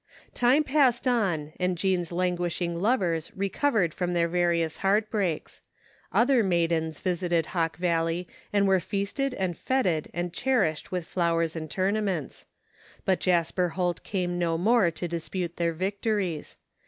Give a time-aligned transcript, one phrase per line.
[0.33, 5.61] Time passed on and Jean's languishing lovers re covered from their various heartbreaks.
[6.11, 11.69] Other maidens visited Hawk Valley and were feasted and feted and cherished with flowers and
[11.69, 12.47] tournaments;
[13.05, 16.57] but Jasper Holt came no more to dispute their victories.